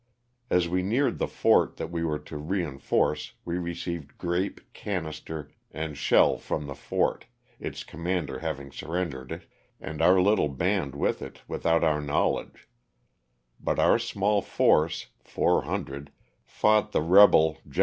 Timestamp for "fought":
16.45-16.93